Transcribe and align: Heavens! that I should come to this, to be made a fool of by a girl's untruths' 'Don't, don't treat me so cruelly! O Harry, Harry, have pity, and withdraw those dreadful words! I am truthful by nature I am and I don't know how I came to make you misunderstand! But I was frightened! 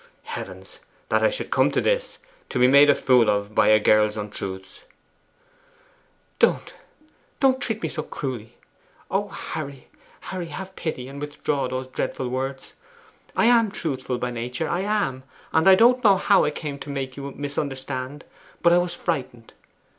Heavens! 0.23 0.79
that 1.09 1.21
I 1.21 1.29
should 1.29 1.51
come 1.51 1.69
to 1.69 1.79
this, 1.79 2.17
to 2.49 2.57
be 2.57 2.65
made 2.65 2.89
a 2.89 2.95
fool 2.95 3.29
of 3.29 3.53
by 3.53 3.67
a 3.67 3.79
girl's 3.79 4.17
untruths' 4.17 4.83
'Don't, 6.39 6.73
don't 7.39 7.61
treat 7.61 7.83
me 7.83 7.87
so 7.89 8.01
cruelly! 8.01 8.57
O 9.11 9.27
Harry, 9.27 9.89
Harry, 10.21 10.47
have 10.47 10.75
pity, 10.75 11.07
and 11.07 11.21
withdraw 11.21 11.67
those 11.67 11.87
dreadful 11.87 12.29
words! 12.29 12.73
I 13.35 13.45
am 13.45 13.69
truthful 13.69 14.17
by 14.17 14.31
nature 14.31 14.67
I 14.67 14.79
am 14.79 15.21
and 15.53 15.69
I 15.69 15.75
don't 15.75 16.03
know 16.03 16.17
how 16.17 16.45
I 16.45 16.49
came 16.49 16.79
to 16.79 16.89
make 16.89 17.15
you 17.15 17.29
misunderstand! 17.35 18.25
But 18.63 18.73
I 18.73 18.79
was 18.79 18.95
frightened! 18.95 19.53